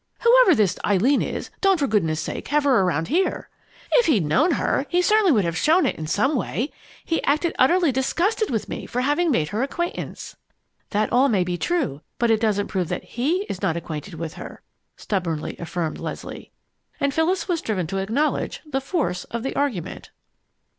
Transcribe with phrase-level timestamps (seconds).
[0.21, 3.49] Whoever this Eileen is, don't for goodness sake have her around here!'
[3.91, 6.71] If he'd known her, he certainly would have shown it in some way.
[7.05, 10.35] He acted utterly disgusted with me for having made her acquaintance!"
[10.89, 14.33] "That may all be true, but it doesn't prove that he is not acquainted with
[14.33, 14.63] her,"
[14.95, 16.51] stubbornly affirmed Leslie.
[16.99, 20.09] And Phyllis was driven to acknowledge the force of the argument!